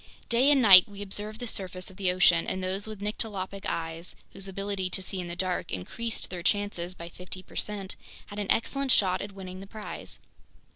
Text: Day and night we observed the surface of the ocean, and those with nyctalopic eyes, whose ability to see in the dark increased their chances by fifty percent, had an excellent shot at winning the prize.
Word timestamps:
Day 0.29 0.49
and 0.49 0.63
night 0.63 0.89
we 0.89 1.03
observed 1.03 1.39
the 1.39 1.45
surface 1.45 1.91
of 1.91 1.97
the 1.97 2.11
ocean, 2.11 2.47
and 2.47 2.63
those 2.63 2.87
with 2.87 3.01
nyctalopic 3.01 3.67
eyes, 3.67 4.15
whose 4.33 4.47
ability 4.47 4.89
to 4.89 4.99
see 4.99 5.19
in 5.19 5.27
the 5.27 5.35
dark 5.35 5.71
increased 5.71 6.31
their 6.31 6.41
chances 6.41 6.95
by 6.95 7.07
fifty 7.07 7.43
percent, 7.43 7.95
had 8.25 8.39
an 8.39 8.49
excellent 8.49 8.89
shot 8.91 9.21
at 9.21 9.33
winning 9.33 9.59
the 9.59 9.67
prize. 9.67 10.17